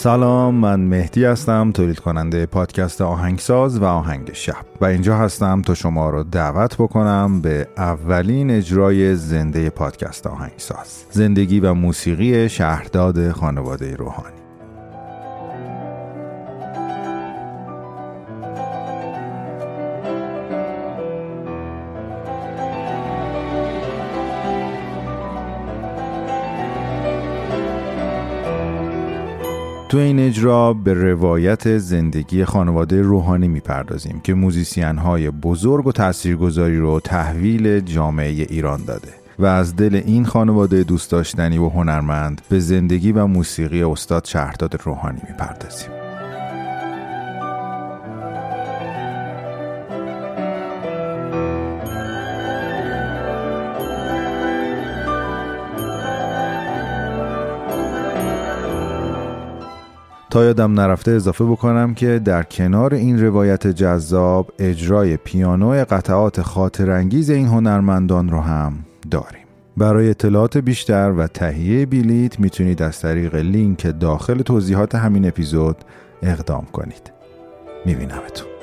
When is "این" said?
29.98-30.18, 40.06-40.24, 62.94-63.24, 67.30-67.46